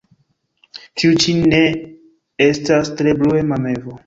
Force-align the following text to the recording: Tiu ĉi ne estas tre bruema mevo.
Tiu 1.01 1.19
ĉi 1.25 1.35
ne 1.51 1.59
estas 2.49 2.93
tre 3.03 3.15
bruema 3.23 3.63
mevo. 3.69 3.97